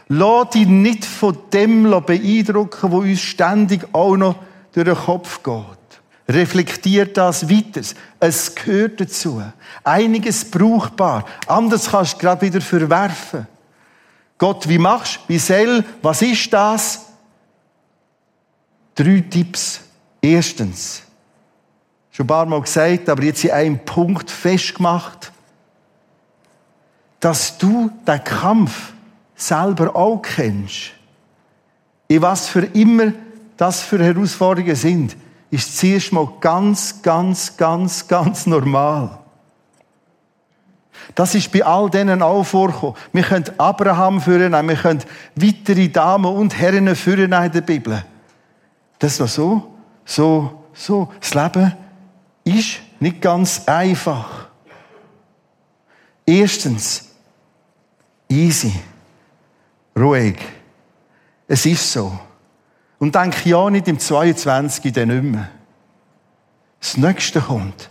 [0.08, 4.34] Lass dich nicht von dem beeindrucken, wo uns ständig auch noch
[4.72, 5.54] durch den Kopf geht.
[6.28, 7.82] Reflektiert das weiter.
[8.18, 9.40] Es gehört dazu.
[9.84, 11.24] Einiges brauchbar.
[11.46, 13.46] Anders kannst du gerade wieder verwerfen.
[14.38, 15.20] Gott, wie machst du?
[15.28, 15.84] Wie soll?
[16.02, 17.08] Was ist das?
[18.98, 19.80] Drei Tipps.
[20.20, 21.02] Erstens.
[22.11, 25.30] Schon ein paar Mal gesagt, aber jetzt in einem Punkt festgemacht.
[27.20, 28.92] Dass du den Kampf
[29.37, 30.90] selber auch kennst.
[32.08, 33.12] In was für immer
[33.56, 35.16] das für Herausforderungen sind
[35.50, 39.18] ist zuerst mal ganz, ganz, ganz, ganz normal.
[41.14, 42.96] Das ist bei all denen auch vorgekommen.
[43.12, 45.02] Wir können Abraham führen, wir können
[45.37, 48.04] weitere Damen und Herren führen in der Bibel.
[48.98, 51.12] Das war so, so, so.
[51.20, 51.72] Das Leben
[52.44, 54.48] ist nicht ganz einfach.
[56.26, 57.08] Erstens,
[58.28, 58.74] easy,
[59.96, 60.38] ruhig.
[61.46, 62.18] Es ist so.
[62.98, 64.92] Und denke ja nicht im 22.
[64.92, 65.48] dann nicht mehr.
[66.80, 67.90] Das Nächste kommt.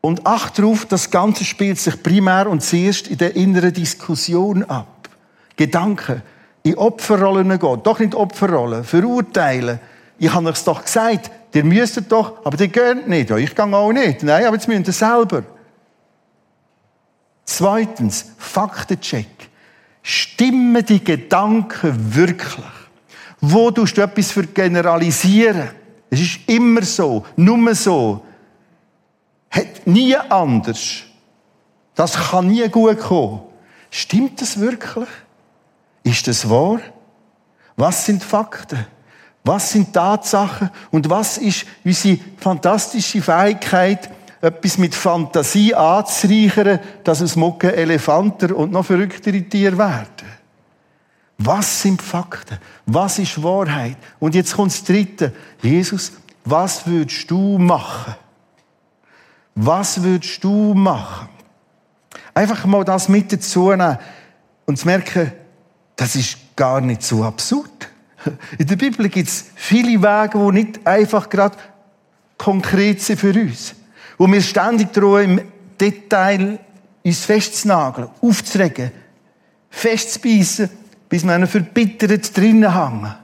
[0.00, 5.08] Und acht darauf, das Ganze spielt sich primär und zuerst in der inneren Diskussion ab.
[5.56, 6.22] Gedanken
[6.62, 7.82] in Opferrollen gehen.
[7.82, 9.80] Doch nicht Opferrollen, verurteilen.
[10.18, 13.30] Ich habe euch doch gesagt, ihr müsstet doch, aber ihr geht nicht.
[13.30, 14.22] Ja, ich gehe auch nicht.
[14.22, 15.42] Nein, aber jetzt müsst ihr selber.
[17.44, 19.26] Zweitens, Faktencheck.
[20.02, 22.64] Stimmen die Gedanken wirklich?
[23.40, 25.70] Wo tust du etwas für generalisieren?
[26.10, 28.24] Es ist immer so, nur so.
[29.50, 31.02] Hat nie anders.
[31.94, 33.42] Das kann nie gut kommen.
[33.90, 35.08] Stimmt das wirklich?
[36.02, 36.80] Ist das wahr?
[37.76, 38.86] Was sind Fakten?
[39.44, 40.70] Was sind Tatsachen?
[40.90, 48.72] Und was ist unsere fantastische Fähigkeit, etwas mit Fantasie anzureichern, dass es Mucke Elefanten und
[48.72, 50.34] noch verrücktere Tiere werden?
[51.38, 52.58] Was sind Fakten?
[52.86, 53.98] Was ist Wahrheit?
[54.18, 55.32] Und jetzt kommt das Dritte.
[55.60, 56.12] Jesus,
[56.44, 58.14] was würdest du machen?
[59.54, 61.28] Was würdest du machen?
[62.32, 63.98] Einfach mal das mit dazu nehmen
[64.66, 65.32] und zu merken,
[65.96, 67.88] das ist gar nicht so absurd.
[68.58, 71.56] In der Bibel gibt es viele Wege, die nicht einfach gerade
[72.38, 73.74] konkret sind für uns.
[74.18, 76.58] Wo wir ständig drohen, im Detail
[77.02, 78.90] uns festzunageln, aufzuregen,
[79.70, 80.70] festzubeissen
[81.14, 83.14] bis wir einen verbittert drinnen hängen.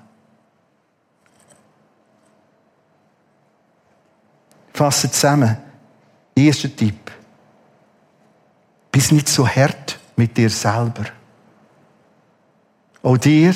[4.73, 5.57] Fasse zusammen.
[6.37, 7.11] Erster Tipp.
[8.93, 11.07] Bist nicht so hart mit dir selber.
[13.03, 13.55] Auch dir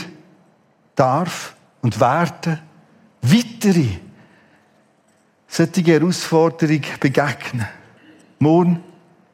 [0.94, 2.60] darf und werden
[3.22, 3.88] weitere
[5.46, 7.66] solche Herausforderung begegnen.
[8.38, 8.82] Morgen,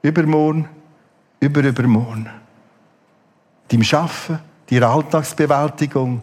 [0.02, 0.68] übermorgen,
[1.40, 2.28] überübermorgen.
[3.68, 6.22] deinem Schaffen, deiner Alltagsbewältigung,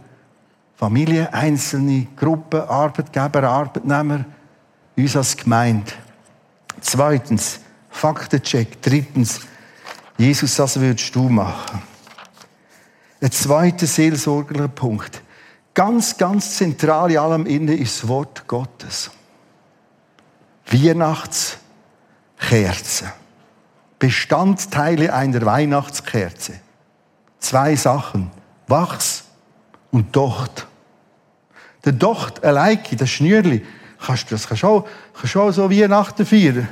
[0.76, 4.26] Familie, einzelne Gruppen, Arbeitgeber, Arbeitnehmer,
[4.96, 5.92] uns als Gemeinde.
[6.82, 8.80] Zweitens, Faktencheck.
[8.82, 9.42] Drittens,
[10.18, 11.82] Jesus, was würdest du machen?
[13.20, 15.24] Ein zweiter seelsorgerlicher Punkt.
[15.78, 19.12] Ganz, ganz zentral in allem innen ist das Wort Gottes.
[20.72, 23.14] Weihnachtskerze.
[24.00, 26.54] Bestandteile einer Weihnachtskerze.
[27.38, 28.32] Zwei Sachen.
[28.66, 29.26] Wachs
[29.92, 30.66] und Docht.
[31.86, 33.64] Der Docht allein, das Schnürli,
[34.04, 36.68] kannst du das kannst auch, kannst auch so Weihnachten feiern.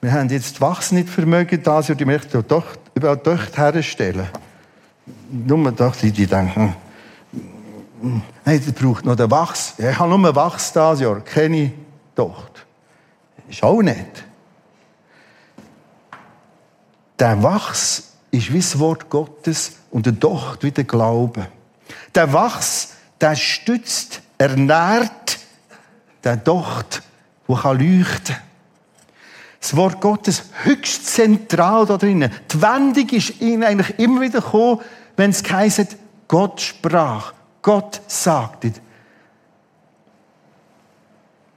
[0.00, 4.28] Wir haben jetzt Wachs nicht vermögen, das Jahr, die möchten doch überall Docht herstellen.
[5.32, 6.85] Nur doch, die, die denken, hm,
[8.00, 9.74] nein, der braucht noch den Wachs.
[9.78, 11.72] Ich habe nur Wachs das Jahr, keine
[12.14, 12.66] Docht.
[13.48, 14.24] Ist auch nicht.
[17.18, 21.48] Der Wachs ist wie das Wort Gottes und der Docht wie der Glaube.
[22.14, 25.38] Der Wachs, der stützt, ernährt,
[26.24, 27.02] der Docht,
[27.48, 27.78] der kann
[29.66, 32.30] das Wort Gottes höchst zentral da drinnen.
[32.52, 34.80] Die Wendung ist ihnen eigentlich immer wieder gekommen,
[35.16, 35.96] wenn es heisst,
[36.28, 37.32] Gott sprach,
[37.66, 38.72] Gott sagte.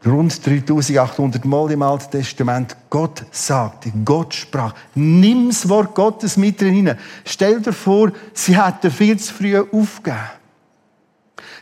[0.03, 4.73] Rund 3800 Mal im Alten Testament, Gott sagte, Gott sprach.
[4.95, 6.95] Nimm das Wort Gottes mit drin.
[7.25, 10.17] Stell dir vor, sie hätten viel zu früh aufgegeben.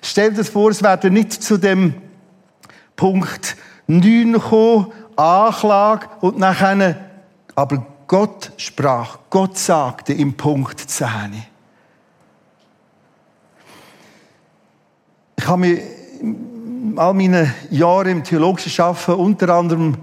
[0.02, 1.96] Stell dir vor, es wäre nicht zu dem
[2.96, 3.58] Punkt
[3.88, 6.96] 9 gekommen, Anklage und nachher,
[7.54, 11.44] aber Gott sprach, Gott sagte im Punkt 10.
[15.48, 15.80] Ich habe mich
[16.98, 19.96] all meine Jahre im theologischen Arbeiten unter anderem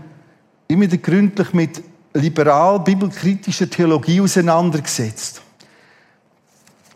[0.69, 1.83] immer wieder gründlich mit
[2.15, 5.43] liberal bibelkritischer Theologie auseinandergesetzt.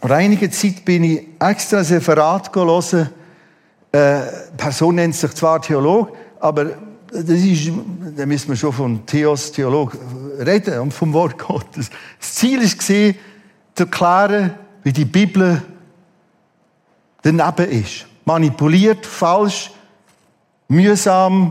[0.00, 3.11] Vor einiger Zeit bin ich extra ein Referat gelesen.
[3.92, 4.20] Äh,
[4.56, 6.70] Person nennt sich zwar Theolog, aber
[7.12, 7.70] das ist,
[8.16, 9.94] da müssen wir schon von Theos, Theolog,
[10.38, 11.90] reden und vom Wort Gottes.
[12.18, 13.14] Das Ziel gesehen,
[13.74, 15.61] zu erklären, wie die Bibel
[17.20, 18.06] daneben ist.
[18.29, 19.71] Manipuliert, falsch,
[20.69, 21.51] mühsam,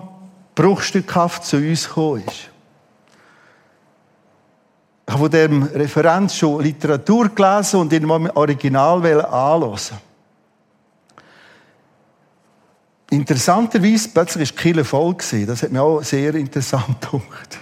[0.54, 2.52] bruchstückhaft zu uns gekommen ist.
[5.08, 9.98] Ich habe von diesem Referenz schon Literatur gelesen und mal im Original anhören.
[13.10, 15.16] Interessanterweise, plötzlich war die Kille voll.
[15.48, 17.58] Das hat mich auch sehr interessant gemacht.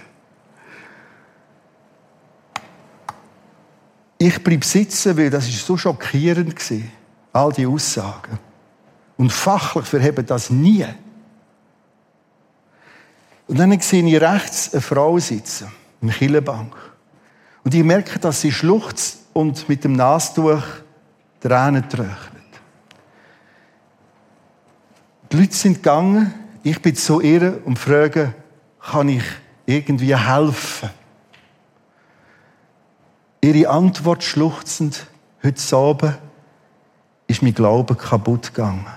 [4.18, 6.80] Ich bleibe sitzen, weil das so schockierend war.
[7.32, 8.40] All die Aussagen.
[9.18, 10.86] Und fachlich verheben das nie.
[13.48, 16.76] Und dann sehe ich rechts eine Frau sitzen, eine Killebank.
[17.64, 20.64] Und ich merke, dass sie schluchzt und mit dem Nastuch
[21.40, 22.44] Tränen tröchnet.
[25.32, 28.34] Die Leute sind gegangen, ich bin zu ihr und frage,
[28.80, 29.24] kann ich
[29.66, 30.90] irgendwie helfen?
[33.42, 35.06] Ihre Antwort schluchzend,
[35.44, 36.18] heute Abend
[37.28, 38.88] ist mein Glaube kaputt gegangen.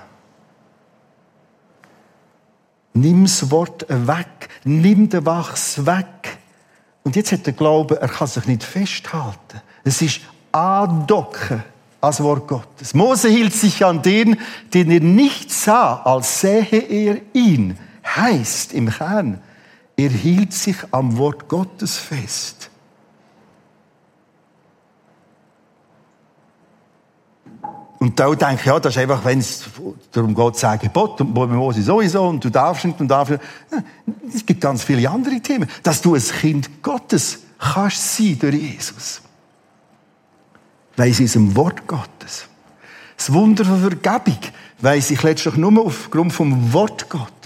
[2.95, 6.39] Nimm das Wort weg, nimm den Wachs weg.
[7.05, 9.61] Und jetzt hat der Glaube, er kann sich nicht festhalten.
[9.85, 10.21] Es ist
[10.53, 11.63] andocken
[12.01, 12.95] als Wort Gottes.
[12.95, 14.37] Mose hielt sich an den,
[14.75, 17.79] den er nicht sah, als sähe er ihn.
[18.05, 19.41] Heißt im Kern,
[19.97, 22.71] er hielt sich am Wort Gottes fest.
[27.99, 29.65] Und da denke ich, ja, das ist einfach, wenn es
[30.13, 33.43] darum geht, sagen, Gott, und Mose sowieso, und du darfst nicht, und darfst nicht.
[34.33, 35.69] Es gibt ganz viele andere Themen.
[35.83, 39.23] Dass du ein Kind Gottes kannst sein durch Jesus
[40.99, 42.49] weiss ich im Wort Gottes.
[43.17, 44.39] Das Wunder von Vergebung
[44.81, 47.38] weiss ich letztlich nur aufgrund vom Wort Gottes.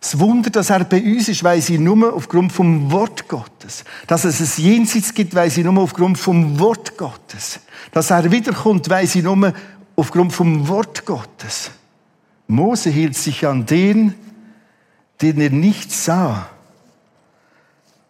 [0.00, 3.84] Das Wunder, dass er bei uns ist, weiss ich nur aufgrund vom Wort Gottes.
[4.06, 7.60] Dass es ein Jenseits gibt, weiss ich nur aufgrund vom Wort Gottes.
[7.92, 9.52] Dass er wiederkommt, weiss ich nur
[9.96, 11.70] aufgrund vom Wort Gottes.
[12.48, 14.14] Mose hielt sich an den,
[15.20, 16.48] den er nicht sah,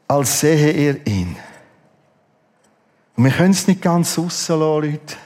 [0.07, 1.37] als sähe er ihn.
[3.17, 5.17] Und wir können es nicht ganz rauslassen, Leute.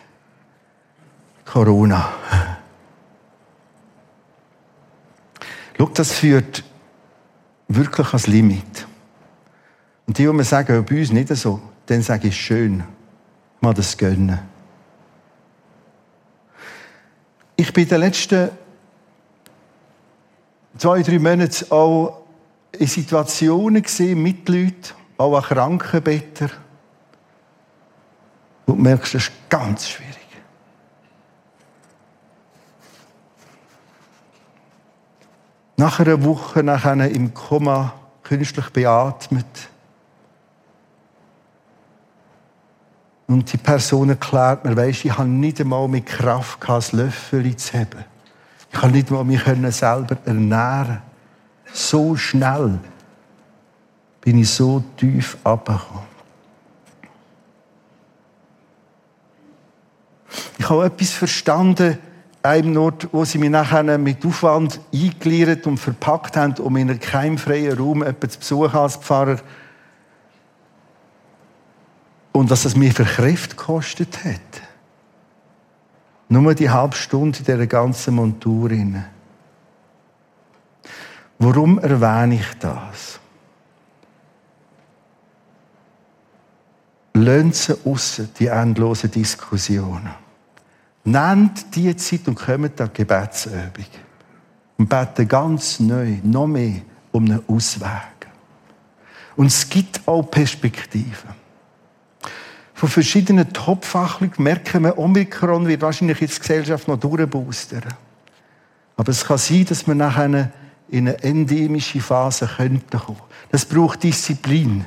[1.45, 2.13] Corona.
[5.77, 6.65] Schau, das führt
[7.69, 8.87] wirklich ans Limit.
[10.07, 12.85] Und die, die mir sagen, bei uns nicht so, dann sage ich schön,
[13.61, 14.39] mal das gönnen.
[17.57, 18.51] Ich bin in den letzten
[20.77, 22.23] zwei, drei Monaten auch
[22.73, 26.51] in Situationen gesehen mit Leuten, auch an Krankenbetten,
[28.67, 30.14] Und du merkst, das ist ganz schwierig.
[35.77, 39.47] Nach einer Woche, nach einer im Koma, künstlich beatmet.
[43.27, 47.57] Und die Person erklärt mir, weisst, ich habe nicht einmal mit Kraft gehabt, das Löffel
[47.57, 48.05] zu haben.
[48.71, 49.43] Ich kann nicht mal mich
[49.75, 51.03] selber ernähren.
[51.73, 52.79] So schnell
[54.21, 56.15] bin ich so tief abgekommen.
[60.59, 61.99] Ich habe etwas verstanden,
[62.45, 67.01] einem Ort, wo sie mich nachher mit Aufwand eingegliedert und verpackt haben, um in einem
[67.01, 69.39] keimfreien Raum jemanden zu besuchen als Pfarrer.
[72.33, 74.63] Und was es mir für Kräfte gekostet hat.
[76.29, 78.71] Nur die halbe Stunde in dieser ganzen Montur.
[81.39, 83.21] Warum erwähne ich das?
[87.15, 90.24] Lönt sie aussen, die endlosen Diskussionen.
[91.05, 93.87] Nehmt die Zeit und kommt an die Gebetsübung.
[94.79, 96.81] Und beten ganz neu, noch mehr
[97.13, 98.27] um einen Ausweg.
[99.37, 101.45] Und es gibt auch Perspektiven.
[102.73, 107.95] Von verschiedenen Top-Fachleuten merken wir, Omikron wird wahrscheinlich jetzt die Gesellschaft noch durchboostern.
[108.97, 110.51] Aber es kann sein, dass wir nachher
[110.89, 113.21] in eine endemische Phase könnten kommen.
[113.51, 114.85] Das braucht Disziplin,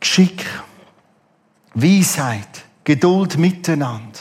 [0.00, 0.44] Geschick,
[1.74, 4.20] Weisheit, Geduld miteinander.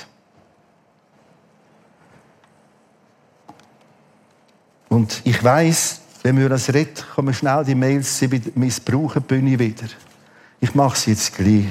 [4.93, 9.57] Und ich weiß, wenn wir das reden, kommen schnell die Mails, sie missbrauchen die Bühne
[9.57, 9.87] wieder.
[10.59, 11.65] Ich mache es jetzt gleich.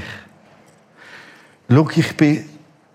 [1.71, 2.45] Schau, ich bin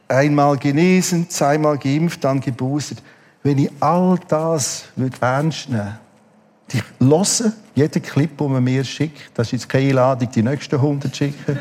[0.10, 3.02] einmal genesen, zweimal geimpft, dann geboostet.
[3.42, 4.84] Wenn ich all das
[5.22, 5.98] ernst nehmen
[6.74, 10.76] ich höre jeden Clip, den man mir schickt, das ist jetzt keine Einladung, die nächsten
[10.76, 11.58] 100 schicken.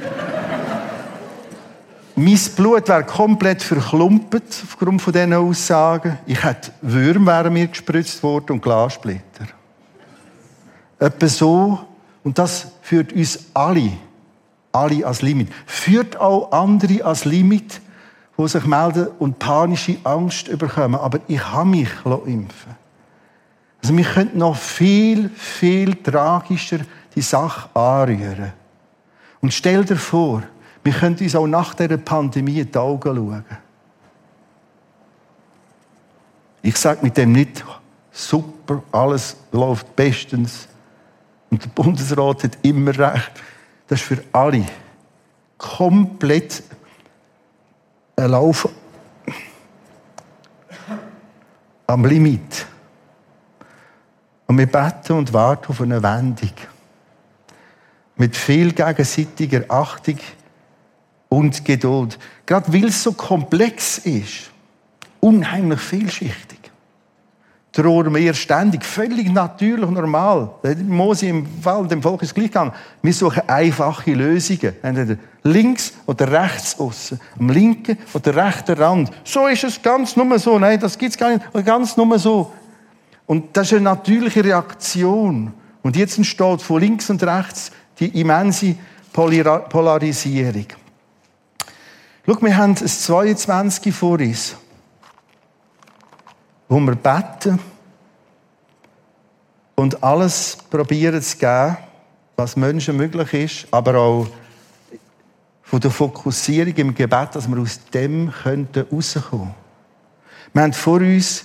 [2.16, 6.18] Mein Blut wäre komplett verklumpert aufgrund von diesen Aussagen.
[6.26, 9.46] Ich hätte Würmer wären mir gespritzt worden und Glassplitter.
[10.98, 11.78] Etwa so.
[12.24, 13.92] Und das führt uns alle,
[14.72, 15.48] alle als Limit.
[15.66, 17.80] Führt auch andere als Limit,
[18.36, 20.98] die sich melden und panische Angst überkommen.
[20.98, 22.76] Aber ich habe mich impfen
[23.86, 26.78] also wir könnten noch viel, viel tragischer
[27.14, 28.52] die Sache anrühren.
[29.40, 30.42] Und stell dir vor,
[30.86, 33.44] wir können uns auch nach dieser Pandemie in die Augen schauen.
[36.62, 37.64] Ich sage mit dem nicht,
[38.12, 40.68] super, alles läuft bestens
[41.50, 43.32] und der Bundesrat hat immer recht.
[43.88, 44.64] Das ist für alle
[45.58, 46.62] komplett
[48.14, 48.68] ein Lauf
[51.88, 52.64] am Limit.
[54.46, 56.52] Und wir beten und warten auf eine Wendung.
[58.14, 60.18] Mit viel gegenseitiger Achtung
[61.28, 62.18] und Geduld.
[62.44, 64.50] Gerade weil es so komplex ist.
[65.20, 66.56] Unheimlich vielschichtig.
[67.72, 70.50] Drohen wir ständig, völlig natürlich und normal.
[70.86, 72.72] Mose im Fall, dem Volk ist gleich gegangen.
[73.02, 74.72] Wir suchen einfache Lösungen.
[74.82, 77.20] Entweder links oder rechts außen.
[77.38, 79.10] Am linken oder rechten Rand.
[79.24, 80.58] So ist es ganz nur so.
[80.58, 81.66] Nein, das gibt es gar nicht.
[81.66, 82.50] Ganz nur so.
[83.26, 85.52] Und das ist eine natürliche Reaktion.
[85.82, 87.70] Und jetzt entsteht von links und rechts
[88.00, 88.74] die immense
[89.12, 90.66] Polarisierung.
[92.28, 94.56] Schau, wir haben ein 22 vor uns,
[96.68, 97.60] wo wir beten
[99.76, 101.76] und alles probieren zu geben,
[102.34, 104.26] was Menschen möglich ist, aber auch
[105.62, 109.52] von der Fokussierung im Gebet, dass wir aus dem rauskommen könnten.
[110.52, 111.44] Wir haben vor uns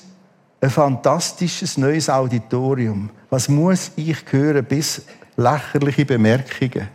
[0.62, 3.12] ein fantastisches neues Auditorium.
[3.30, 5.04] Was muss ich hören, bis
[5.38, 6.88] lächerliche Bemerkungen?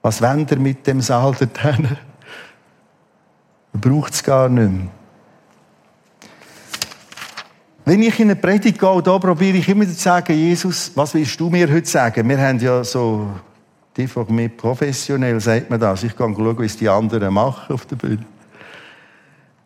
[0.00, 1.34] Was wendet ihr mit dem Saal
[3.72, 3.80] dorthin?
[3.80, 4.88] Braucht es gar nicht mehr.
[7.84, 11.40] Wenn ich in eine Predigt gehe, da probiere ich immer zu sagen, Jesus, was willst
[11.40, 12.28] du mir heute sagen?
[12.28, 13.28] Wir haben ja so,
[13.96, 16.04] die von mir professionell sagt man das.
[16.04, 18.24] Ich kann schauen, es die anderen machen auf der Bühne.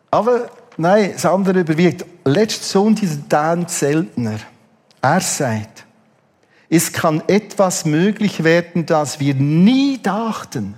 [0.09, 2.05] Aber Nein, das andere überwiegt.
[2.25, 4.39] Letzten Sonntag Dan Zeltner.
[5.01, 5.85] Er sagt,
[6.69, 10.77] es kann etwas möglich werden, das wir nie dachten.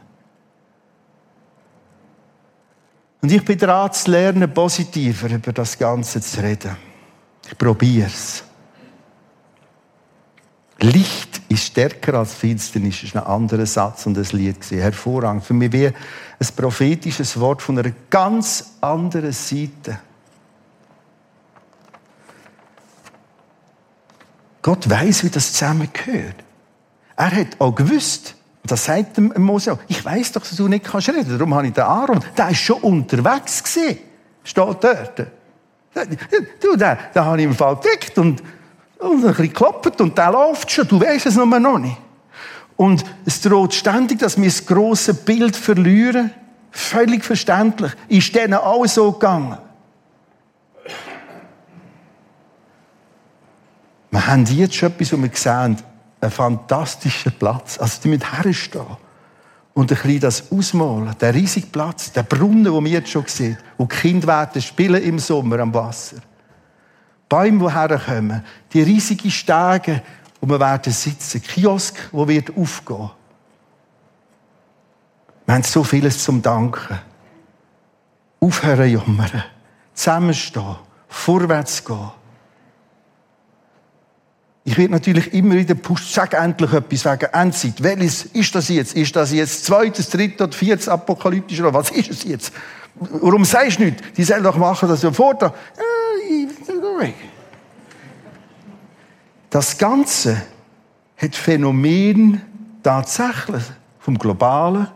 [3.22, 6.76] Und ich bin dran zu lernen, positiver über das Ganze zu reden.
[7.50, 8.44] Ich probiere es.
[10.80, 14.82] Licht ist stärker als Finsternis, ist ein anderer Satz und das Lied gesehen.
[14.82, 15.44] Hervorragend.
[15.44, 15.96] Für mich wie ein
[16.56, 20.00] prophetisches Wort von einer ganz anderen Seite.
[24.62, 26.36] Gott weiß, wie das zusammengehört.
[27.16, 28.36] Er hat auch gewusst,
[28.68, 29.78] Das sagt Mose.
[29.88, 31.38] Ich weiß doch, dass du nicht kannst reden.
[31.38, 32.20] Darum habe ich den Aaron.
[32.38, 34.00] Der ist schon unterwegs gewesen.
[34.44, 35.28] Steht dort.
[36.62, 38.44] Du, den, den habe ich im Fall gedeckt und,
[39.00, 40.88] und ein bisschen geklopft und der läuft schon.
[40.88, 41.98] Du weißt es noch nicht.
[42.76, 46.32] Und es droht ständig, dass wir das grosse Bild verlieren.
[46.72, 47.92] Völlig verständlich.
[48.08, 49.58] Ist denen auch so gegangen.
[54.12, 55.78] Wir haben jetzt schon etwas, wo wir sehen,
[56.20, 57.78] einen fantastischen Platz.
[57.80, 58.98] Also, die müssen herstehen
[59.78, 61.16] und ein bisschen das ausmalen.
[61.22, 65.04] Der riesige Platz, der Brunnen, den wir jetzt schon sehen, wo die Kinder werden spielen
[65.04, 66.18] im Sommer am Wasser.
[67.30, 68.44] Bäume, die herkommen.
[68.74, 70.02] Die riesigen Stege,
[70.42, 71.44] wo wir werden sitzen.
[71.44, 73.12] Kiosk, wo wird aufgehen.
[75.46, 77.00] Wir haben so vieles zum Danken.
[78.40, 79.44] Aufhören jammern.
[79.94, 80.78] Zusammenstehen.
[81.08, 82.12] Vorwärts gehen.
[84.68, 87.82] Ich werde natürlich immer wieder pusht, sag endlich etwas wegen Endzeit.
[87.82, 88.98] Welches ist das jetzt?
[88.98, 92.52] Ist das jetzt zweites, drittes oder viertes apokalyptisch oder was ist es jetzt?
[92.96, 94.18] Warum sagst du nicht?
[94.18, 95.54] Die sollen doch machen, dass du vorher.
[99.50, 100.42] Das Ganze
[101.16, 102.42] hat Phänomen
[102.84, 103.64] tatsächlich
[104.00, 104.88] vom Globalen,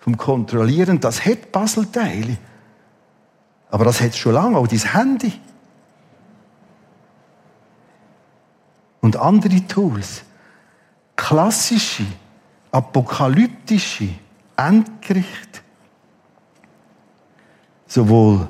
[0.00, 2.36] vom Kontrollieren, das hat Puzzleteile.
[3.70, 5.34] Aber das hat schon lange, auch dein Handy.
[9.08, 10.22] Und andere Tools.
[11.16, 12.04] Klassische,
[12.70, 14.10] apokalyptische
[14.54, 15.62] Endgericht.
[17.86, 18.46] Sowohl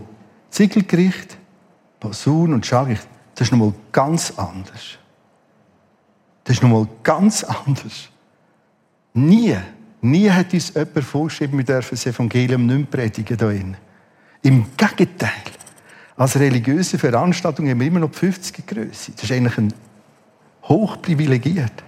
[0.50, 1.38] Ziegelgericht,
[2.00, 3.06] Posaun und Schagericht.
[3.36, 4.98] Das ist nochmal ganz anders.
[6.42, 8.08] Das ist nochmal ganz anders.
[9.14, 9.58] Nie,
[10.00, 13.76] nie hat uns jemand vorgeschrieben, wir dürfen das Evangelium nicht mehr predigen hier
[14.42, 15.30] Im Gegenteil.
[16.16, 19.12] Als religiöse Veranstaltung haben wir immer noch die 50er Größe.
[19.12, 19.72] Das ist eigentlich ein
[20.68, 21.82] hochprivilegiert.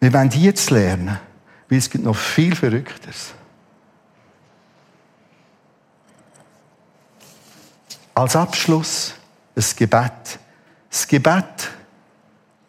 [0.00, 1.18] Wir wollen jetzt lernen,
[1.68, 3.34] weil es gibt noch viel Verrückteres.
[8.14, 9.14] Als Abschluss
[9.56, 10.38] ein Gebet.
[10.90, 11.70] Das Gebet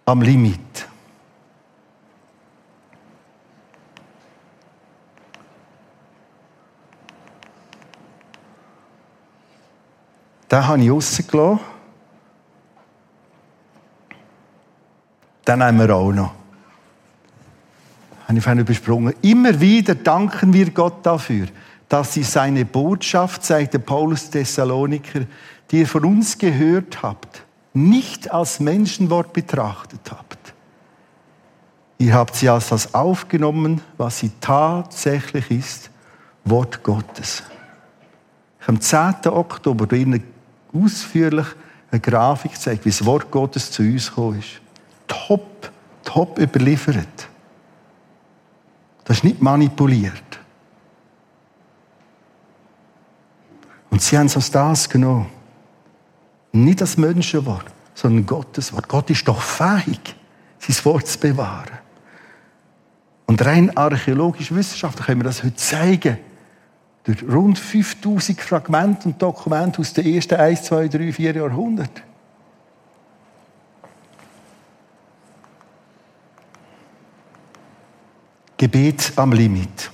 [0.05, 0.87] am Limit.
[10.49, 11.72] Den habe ich rausgelassen.
[15.47, 16.33] Den haben wir auch noch.
[18.27, 19.13] Habe ich übersprungen.
[19.21, 21.47] Immer wieder danken wir Gott dafür,
[21.89, 25.21] dass sie seine Botschaft, sagt der Paulus Thessaloniker,
[25.69, 30.53] die ihr von uns gehört habt, nicht als Menschenwort betrachtet habt.
[31.97, 35.89] Ihr habt sie als das aufgenommen, was sie tatsächlich ist,
[36.45, 37.43] Wort Gottes.
[38.65, 39.27] Am 10.
[39.27, 40.23] Oktober Ihnen
[40.73, 41.47] ausführlich
[41.91, 44.62] eine Grafik zeigt, wie das Wort Gottes zu uns gekommen ist.
[45.13, 45.71] Top,
[46.03, 47.27] top überliefert.
[49.05, 50.39] Das ist nicht manipuliert.
[53.89, 55.29] Und sie haben es als das genommen.
[56.51, 58.87] Nicht das Menschenwort, sondern Gottes Wort.
[58.87, 60.15] Gott ist doch fähig,
[60.57, 61.77] sein Wort zu bewahren.
[63.27, 66.17] Und rein archäologisch wissenschaftlich können wir das heute zeigen.
[67.03, 72.12] Durch rund 5000 Fragmente und Dokumente aus den ersten 1, 2, 3, 4 Jahrhunderten.
[78.63, 79.91] Gebet am Limit.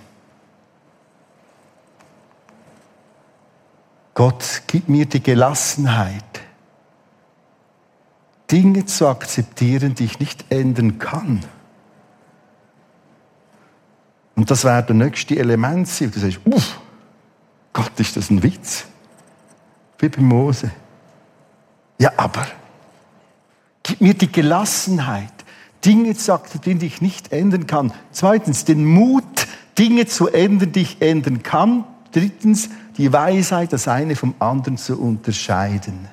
[4.13, 6.41] Gott, gib mir die Gelassenheit,
[8.51, 11.43] Dinge zu akzeptieren, die ich nicht ändern kann.
[14.35, 16.11] Und das wäre der nächste Element sein.
[16.11, 16.79] Du sagst, uff,
[17.73, 18.85] Gott, ist das ein Witz?
[19.97, 20.69] Wie bei Mose.
[21.97, 22.45] Ja, aber
[23.81, 25.38] gib mir die Gelassenheit,
[25.85, 27.93] Dinge akzeptieren, die ich nicht ändern kann.
[28.11, 29.23] Zweitens, den Mut,
[29.77, 31.85] Dinge zu ändern, die ich ändern kann.
[32.11, 36.07] Drittens, die Weisheit, das eine vom anderen zu unterscheiden.